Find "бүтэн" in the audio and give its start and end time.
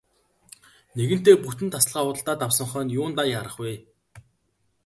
1.43-1.69